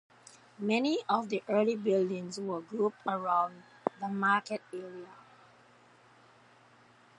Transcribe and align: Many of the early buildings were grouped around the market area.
Many 0.57 0.97
of 1.07 1.29
the 1.29 1.43
early 1.47 1.75
buildings 1.75 2.39
were 2.39 2.61
grouped 2.61 3.05
around 3.05 3.61
the 3.99 4.07
market 4.07 4.63
area. 4.73 5.05